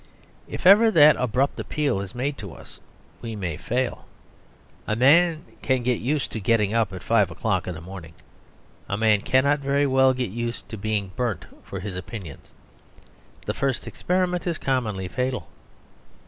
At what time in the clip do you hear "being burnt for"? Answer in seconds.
10.77-11.81